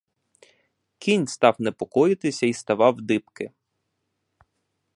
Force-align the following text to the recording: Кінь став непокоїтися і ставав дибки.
Кінь 0.97 1.27
став 1.27 1.55
непокоїтися 1.59 2.45
і 2.45 2.53
ставав 2.53 3.01
дибки. 3.01 3.51